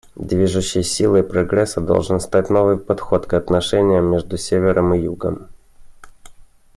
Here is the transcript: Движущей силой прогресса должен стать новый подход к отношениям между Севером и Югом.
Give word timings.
Движущей 0.15 0.81
силой 0.81 1.21
прогресса 1.21 1.79
должен 1.79 2.19
стать 2.19 2.49
новый 2.49 2.79
подход 2.79 3.27
к 3.27 3.33
отношениям 3.35 4.05
между 4.05 4.35
Севером 4.35 4.95
и 4.95 4.99
Югом. 5.01 5.47